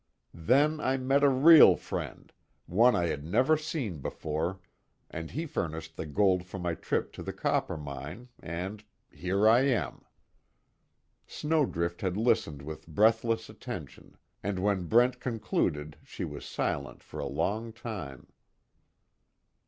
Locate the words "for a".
17.03-17.27